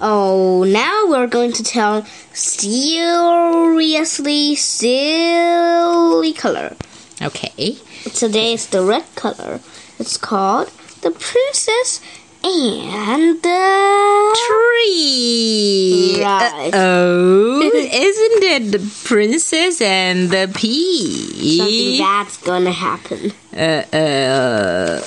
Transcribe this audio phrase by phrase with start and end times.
[0.00, 6.76] Oh, now we're going to tell seriously silly color.
[7.20, 7.76] Okay.
[8.14, 9.58] Today is the red color.
[9.98, 10.68] It's called
[11.02, 12.00] the princess
[12.44, 16.20] and the Tree.
[16.22, 16.70] Right.
[16.72, 21.58] Oh, isn't it the princess and the pea?
[21.58, 23.32] something that's gonna happen.
[23.52, 25.02] Uh, uh,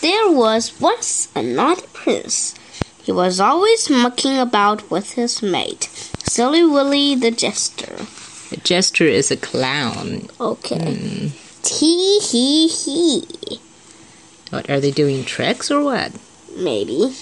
[0.00, 2.54] There was once a naughty prince.
[3.04, 5.84] He was always mucking about with his mate,
[6.24, 8.06] Silly Willy the jester.
[8.50, 10.28] the jester is a clown.
[10.40, 10.94] Okay.
[10.96, 11.28] Hmm.
[11.62, 13.60] Tee hee hee.
[14.50, 15.24] What are they doing?
[15.24, 16.12] Tricks or what?
[16.56, 17.14] Maybe.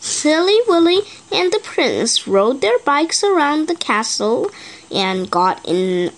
[0.00, 1.00] Silly Willy
[1.32, 4.50] and the prince rode their bikes around the castle
[4.90, 6.10] and got in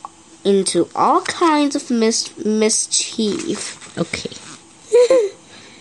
[0.44, 3.96] into all kinds of mis- mischief.
[3.98, 4.30] Okay.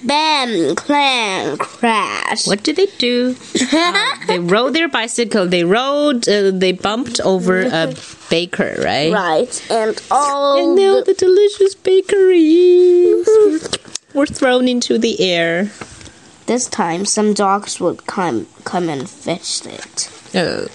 [0.05, 0.75] Bam!
[0.75, 1.57] Clang!
[1.57, 2.47] Crash!
[2.47, 3.35] What did they do?
[3.73, 5.47] Uh, they rode their bicycle.
[5.47, 6.27] They rode.
[6.27, 7.93] Uh, they bumped over a
[8.29, 9.11] baker, right?
[9.11, 13.59] Right, and all And now the- the delicious bakeries were,
[14.21, 15.71] were thrown into the air.
[16.45, 20.09] this time some dogs would come come and fetch it.
[20.35, 20.67] Oh,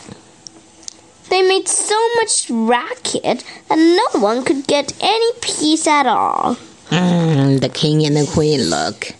[1.28, 6.56] They made so much racket that no one could get any peace at all.
[6.90, 9.14] Mm, the king and the queen look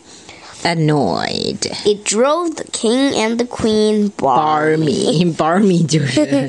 [0.65, 1.67] annoyed.
[1.87, 5.33] It drove the king and the queen barmy.
[5.33, 6.49] Barmy, barmy 就是 uh,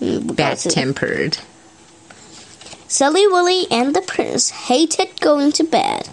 [0.00, 0.26] hmm.
[0.34, 1.38] bad tempered.
[2.88, 6.08] Silly Willy and the prince hated going to bed.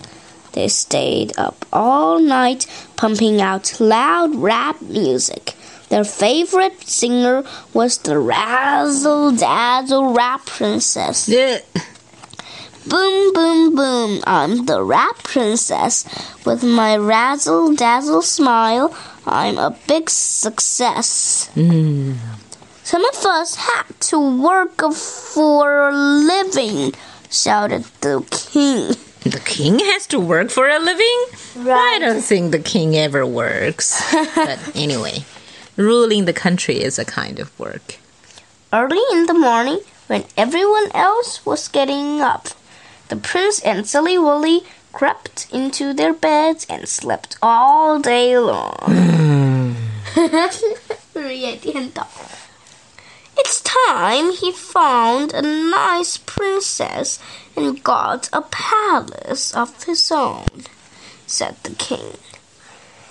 [0.54, 5.54] They stayed up all night pumping out loud rap music.
[5.90, 11.30] Their favorite singer was the Razzle Dazzle Rap Princess.
[12.88, 14.22] Boom, boom, boom.
[14.26, 16.04] I'm the rap princess.
[16.46, 21.50] With my razzle dazzle smile, I'm a big success.
[21.54, 22.14] Hmm.
[22.84, 26.94] Some of us had to work for a living,
[27.30, 28.96] shouted the king.
[29.22, 31.26] The king has to work for a living?
[31.70, 34.02] I don't think the king ever works.
[34.36, 35.24] but anyway,
[35.78, 38.00] ruling the country is a kind of work.
[38.74, 42.48] Early in the morning, when everyone else was getting up,
[43.12, 44.62] the prince and Silly Willy
[44.94, 48.78] crept into their beds and slept all day long.
[53.38, 57.20] it's time he found a nice princess
[57.58, 60.64] and got a palace of his own,
[61.28, 62.16] said the king.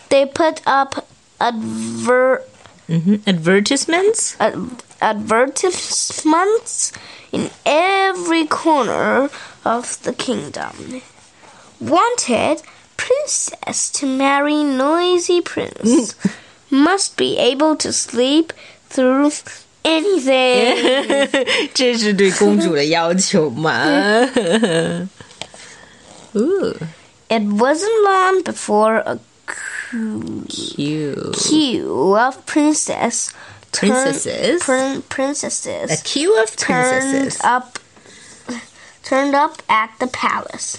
[0.08, 1.06] They put up
[1.38, 2.44] adver-
[2.86, 4.34] hmm Advertisements?
[4.40, 6.91] ad- advertisements
[7.31, 9.29] in every corner
[9.63, 11.01] of the kingdom.
[11.79, 12.61] Wanted
[12.97, 16.15] princess to marry noisy prince.
[16.69, 18.53] Must be able to sleep
[18.89, 19.31] through
[19.83, 21.29] anything.
[21.73, 23.83] 这是对公主的要求吗？
[26.35, 26.75] Ooh,
[27.29, 29.19] it wasn't long before a
[30.47, 31.33] cute.
[31.33, 33.29] queue of princess
[33.72, 34.62] Princesses?
[34.62, 37.38] prin- princesses A queue of princesses.
[37.38, 37.78] turned up
[39.02, 40.78] turned up at the palace.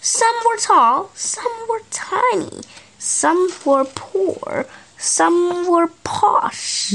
[0.00, 2.60] Some were tall, some were tiny,
[2.98, 6.92] some were poor, some were posh.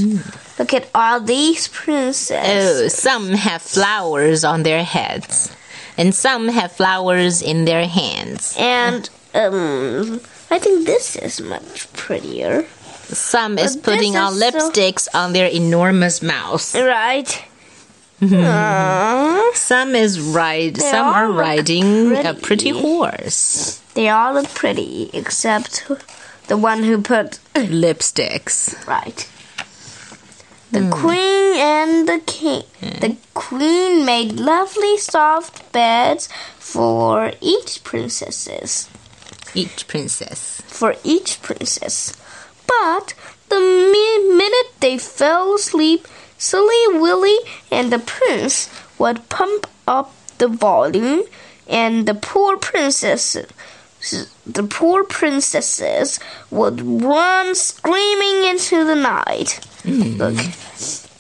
[0.58, 2.82] Look at all these princesses.
[2.82, 5.54] Oh, some have flowers on their heads,
[5.98, 8.56] and some have flowers in their hands.
[8.58, 12.66] And um I think this is much prettier.
[13.14, 16.76] Some is But putting on is so- lipsticks on their enormous mouths.
[16.76, 17.44] Right?
[18.22, 18.46] Mm-hmm.
[18.46, 20.76] Aw, Some is ride.
[20.76, 22.42] They Some are riding a pretty.
[22.42, 23.82] pretty horse.
[23.96, 25.86] they all look pretty except
[26.48, 28.88] the one who put Lipsticks.
[28.88, 29.28] Right.
[30.72, 30.92] The hmm.
[30.92, 32.64] queen and the king.
[32.82, 38.90] The queen made lovely soft beds for each princesses.
[39.54, 40.62] Each princess.
[40.66, 42.14] For each princess.
[42.84, 43.14] But
[43.48, 46.06] the mi- minute they fell asleep,
[46.38, 47.38] Silly Willy
[47.72, 48.68] and the prince
[49.00, 51.24] would pump up the volume,
[51.66, 53.48] and the poor princesses,
[54.46, 56.20] the poor princesses
[56.52, 59.62] would run screaming into the night.
[59.86, 60.36] Look.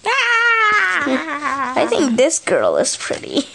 [0.06, 1.74] Ah!
[1.81, 3.48] I think this girl is pretty.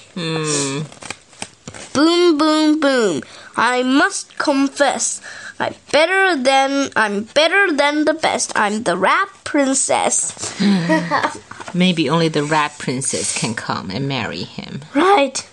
[1.93, 3.23] Boom, boom, boom.
[3.55, 5.21] I must confess.
[5.61, 8.53] I'm better than I'm better than the best.
[8.55, 10.59] I'm the rap princess.
[11.75, 14.83] Maybe only the rat princess can come and marry him.
[14.95, 15.49] Right.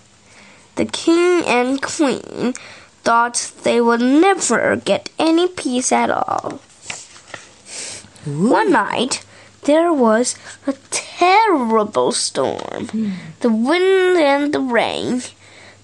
[0.76, 2.54] The king and queen
[3.04, 6.62] thought they would never get any peace at all.
[8.26, 9.24] One night,
[9.64, 10.36] there was
[10.66, 12.88] a terrible storm.
[12.88, 13.12] Hmm.
[13.42, 15.22] The wind and the rain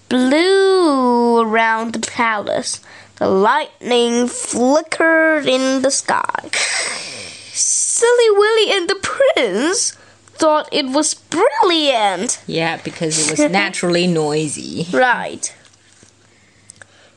[0.09, 2.79] blew around the palace.
[3.21, 6.49] The lightning flickered in the sky.
[7.53, 9.91] Silly Willy and the prince
[10.33, 12.41] thought it was brilliant.
[12.47, 14.87] Yeah, because it was naturally noisy.
[14.91, 15.53] Right.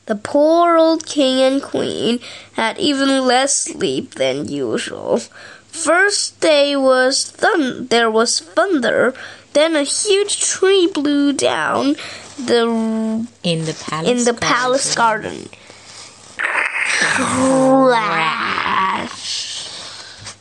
[0.05, 2.21] The poor old king and queen
[2.53, 5.21] had even less sleep than usual.
[5.69, 9.15] First day was thun- there was thunder,
[9.55, 11.97] then a huge tree blew down
[12.37, 14.11] the In the palace.
[14.11, 14.39] in the garden.
[14.55, 15.49] palace garden.
[17.94, 19.69] Crash.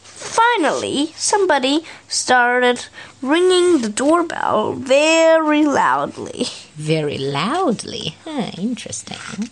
[0.05, 2.85] Finally, somebody started
[3.21, 6.45] ringing the doorbell very loudly.
[6.75, 8.15] Very loudly.
[8.23, 9.49] Huh, interesting.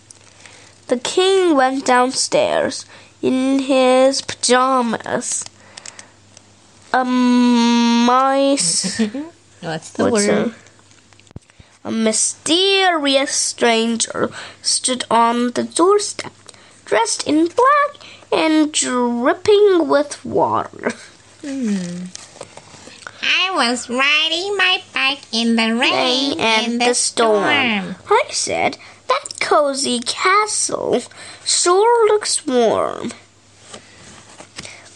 [0.88, 2.86] The king went downstairs
[3.22, 5.46] in his pajamas.
[6.94, 9.00] A mice.
[9.62, 10.54] What's the What's word?
[11.86, 14.30] a, a mysterious stranger
[14.62, 16.34] stood on the doorstep,
[16.92, 20.92] dressed in black and dripping with water.
[21.40, 22.08] Hmm.
[23.24, 27.96] I was riding my bike in the Rain and the storm.
[28.10, 28.78] I said,
[29.08, 31.02] that cozy castle
[31.46, 33.14] sure looks warm.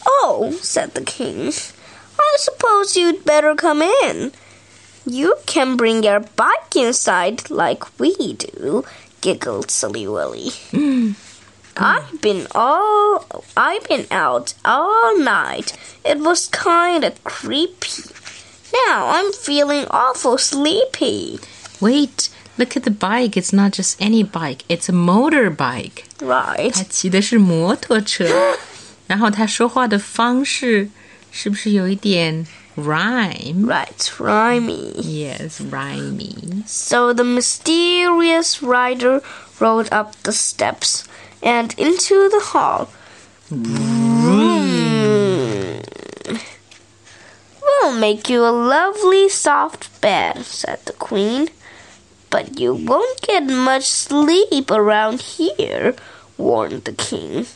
[0.06, 4.32] Oh, said the king, I suppose you'd better come in.
[5.06, 8.84] You can bring your bike inside like we do,
[9.22, 10.50] giggled Silly Willy.
[11.77, 13.25] I've been all
[13.55, 15.73] I've been out all night.
[16.03, 18.11] It was kinda creepy.
[18.87, 21.39] Now I'm feeling awful sleepy.
[21.79, 23.35] Wait, look at the bike.
[23.35, 24.63] It's not just any bike.
[24.69, 26.03] It's a motorbike.
[26.19, 26.71] Right.
[26.73, 28.57] 他骑的是摩托车，
[29.07, 30.89] 然后他说话的方式
[31.31, 32.45] 是不是有一点
[32.77, 33.65] rhyme?
[33.65, 34.93] Right, rhymey.
[35.01, 36.63] Yes, rhymey.
[36.67, 39.21] So the mysterious rider
[39.59, 41.03] rode up the steps
[41.42, 42.88] and into the hall.
[47.62, 51.48] We'll make you a lovely soft bed, said the queen.
[52.30, 55.94] But you won't get much sleep around here,
[56.36, 57.46] warned the king.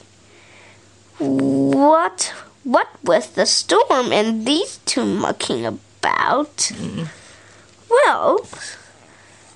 [1.18, 2.32] What
[2.64, 6.56] what with the storm and these two mucking about?
[6.56, 7.08] Mm.
[7.90, 8.46] Well,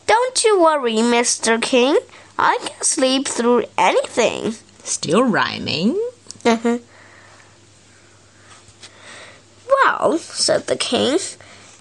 [0.07, 1.61] don't you worry, Mr.
[1.63, 1.97] King.
[2.38, 4.56] I can sleep through anything.
[4.84, 6.00] Still rhyming.
[6.44, 6.80] Well,
[10.18, 11.20] said the king,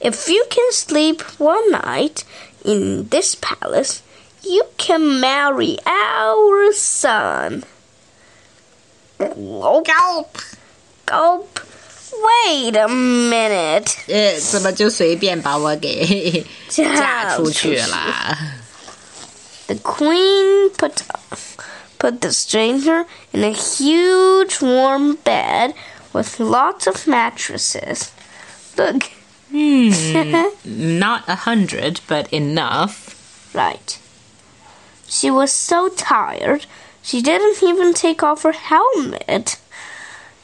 [0.00, 2.24] if you can sleep one night
[2.64, 4.02] in this palace,
[4.42, 7.64] you can marry our son.
[9.18, 10.38] Gulp!
[11.06, 11.60] Gulp!
[12.20, 13.96] Wait a minute.
[14.08, 18.36] 呃，怎么就随便把我给嫁 出去了？
[19.67, 21.03] The queen put
[21.99, 25.73] put the stranger in a huge warm bed
[26.11, 28.11] with lots of mattresses.
[28.77, 29.03] Look,
[29.49, 29.89] hmm.
[30.99, 33.55] Not a hundred, but enough.
[33.55, 33.99] right.
[35.07, 36.65] She was so tired,
[37.03, 39.57] she didn't even take off her helmet.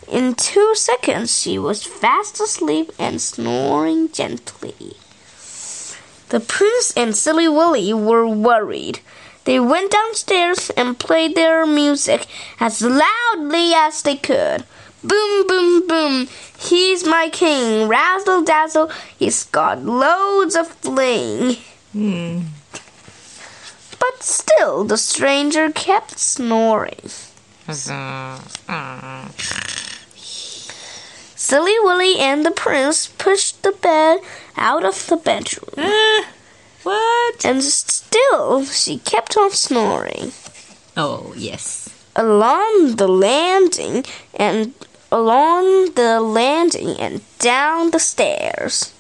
[0.08, 4.96] In two seconds, she was fast asleep and snoring gently.
[6.30, 9.00] The prince and Silly Willy were worried.
[9.46, 12.28] They went downstairs and played their music
[12.60, 14.64] as loudly as they could.
[15.04, 16.28] Boom, boom, boom.
[16.58, 17.88] He's my king.
[17.88, 18.92] Razzle dazzle.
[19.18, 21.58] He's got loads of fling.
[21.94, 22.42] Hmm.
[23.98, 27.10] But still, the stranger kept snoring.
[31.36, 34.20] Silly Willy and the prince pushed the bed
[34.60, 35.74] out of the bedroom.
[35.78, 36.24] Uh,
[36.84, 37.46] what?
[37.46, 40.32] And still, she kept on snoring.
[40.96, 41.90] Oh, yes.
[42.16, 44.74] Along the landing and
[45.12, 48.94] along the landing and down the stairs.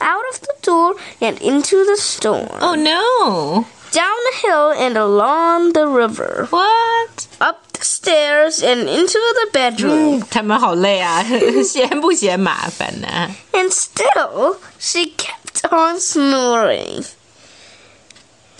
[0.00, 2.48] Out of the door and into the storm.
[2.60, 3.66] Oh no!
[3.91, 6.47] Down the hill and along the river.
[6.49, 7.27] What?
[7.39, 10.23] Up the stairs and into the bedroom.
[10.29, 11.23] 他们好累啊，
[11.63, 13.07] 嫌不嫌麻烦呢？
[13.53, 17.05] And still, she kept on snoring.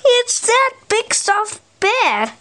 [0.03, 2.31] It's that big soft bed,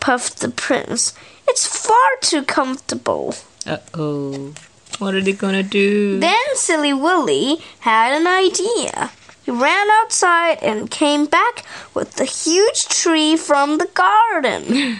[0.00, 1.12] puffed the prince.
[1.46, 3.34] It's far too comfortable.
[3.64, 4.52] Uh oh.
[4.98, 6.18] What are they gonna do?
[6.20, 9.10] Then Silly Willy had an idea.
[9.47, 11.63] He ran outside and came back
[11.93, 14.99] with the huge tree from the garden.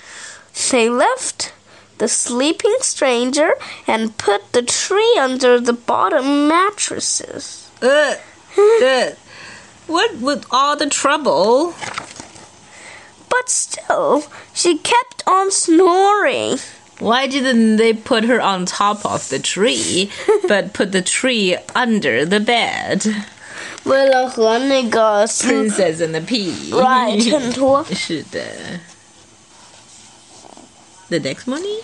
[0.70, 1.52] they left
[1.98, 3.52] the sleeping stranger
[3.86, 7.68] and put the tree under the bottom mattresses.
[7.82, 8.14] Uh,
[8.56, 9.10] uh,
[9.86, 11.74] what with all the trouble?
[13.28, 14.24] But still,
[14.54, 16.56] she kept on snoring.
[17.00, 20.10] Why didn't they put her on top of the tree,
[20.48, 23.26] but put the tree under the bed?
[23.83, 26.53] 为了和那个 Princess and the Pea.
[26.71, 27.85] right 衬托。
[27.93, 28.39] 是的。
[31.09, 31.81] The next morning?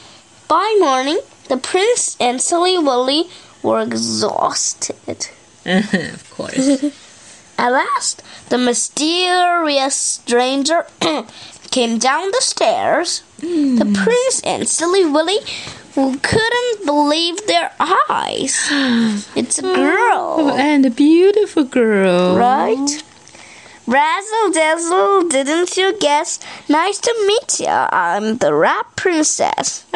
[0.48, 3.28] By morning, the prince and Silly Willy
[3.64, 5.30] were exhausted.
[5.66, 6.92] of course.
[7.58, 10.86] At last, the mysterious stranger
[11.72, 13.24] came down the stairs.
[13.40, 15.40] The prince and Silly Willy
[15.95, 17.71] who couldn't believe their
[18.09, 18.55] eyes.
[19.37, 22.37] It's a girl, and a beautiful girl.
[22.37, 23.03] right?
[23.87, 26.39] Razzle dazzle, didn't you guess?
[26.69, 27.89] Nice to meet ya.
[27.91, 29.85] I'm the rap princess.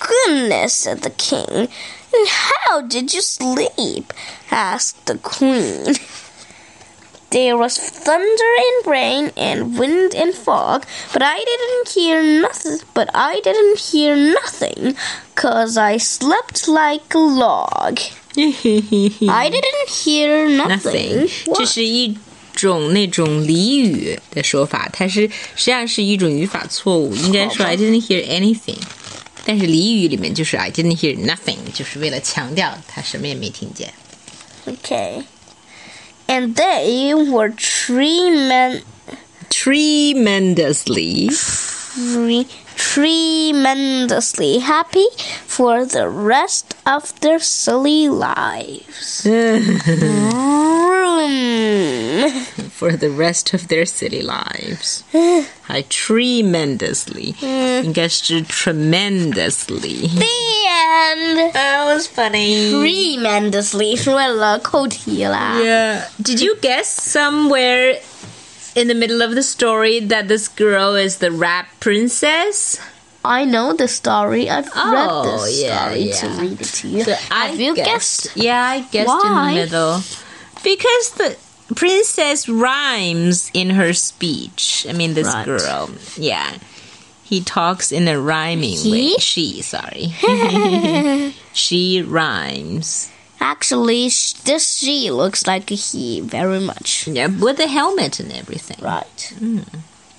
[0.00, 1.68] Goodness, said the king.
[2.14, 4.12] And how did you sleep?
[4.50, 5.94] asked the queen.
[7.33, 12.79] There was thunder and rain and wind and fog, but I didn't hear nothing.
[12.95, 14.95] But I didn't hear nothing,
[15.35, 17.99] 'cause I slept like a log.
[18.35, 21.27] I didn't hear nothing.
[21.27, 22.17] nothing，这是一
[22.55, 28.79] 种那种俚语的说法，它是实际上是一种语法错误，应该说 I didn't hear anything。
[29.45, 33.93] 但是俚语里面就是 I didn't hear nothing，就是为了强调他什么也没听见。
[34.65, 35.23] Okay.
[36.27, 38.83] And they were tremen-
[39.49, 41.29] Tremendously.
[41.29, 45.07] tre- tremendously happy
[45.45, 49.23] for the rest of their silly lives.
[50.99, 52.29] Vroom.
[52.71, 55.03] For the rest of their city lives.
[55.67, 57.35] 还 tremendously，
[57.83, 60.07] 应该是 tremendously。
[60.07, 60.72] The end.
[60.72, 60.72] That
[62.03, 62.71] was funny.
[62.71, 65.57] Tremendously 为了扣题啦。
[65.61, 66.03] Yeah.
[66.21, 67.99] Did you guess somewhere
[68.75, 72.77] in the middle of the story that this girl is the rat princess?
[73.23, 74.49] I know the story.
[74.49, 76.15] I've Oh, read this yeah, story yeah.
[76.21, 77.03] to read it to you.
[77.03, 78.29] So Have you guessed?
[78.35, 79.51] Yeah, I guessed Why?
[79.51, 80.01] in the middle.
[80.63, 81.35] Because the
[81.75, 84.85] princess rhymes in her speech.
[84.89, 85.45] I mean, this Right.
[85.45, 85.89] girl.
[86.15, 86.47] Yeah.
[87.24, 88.92] He talks in a rhyming He?
[88.92, 89.14] way.
[89.18, 90.12] She, sorry.
[91.54, 93.10] she rhymes.
[93.40, 94.04] Actually,
[94.44, 97.08] this she looks like a he very much.
[97.08, 98.76] Yeah, with the helmet and everything.
[98.84, 99.34] Right.
[99.38, 99.64] Mm.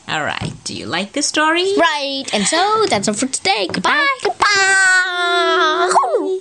[0.08, 0.52] All right.
[0.64, 1.72] Do you like the story?
[1.78, 2.26] Right.
[2.34, 3.68] And so that's all for today.
[3.72, 4.18] Goodbye.
[4.24, 6.40] Goodbye.